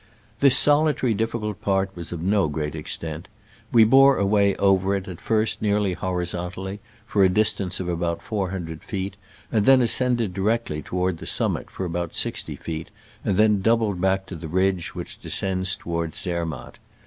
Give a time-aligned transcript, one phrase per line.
[0.39, 3.27] This solitar)' difficult part was of no great extent.
[3.71, 8.49] We bore away over it at first nearly horizontally, for a distance of about four
[8.49, 9.15] hundred feet,
[9.51, 12.89] then ascend ed directly toward the summit for about sixty feet,
[13.23, 16.79] and then doubled back to the ridge which descends toward Zermatt.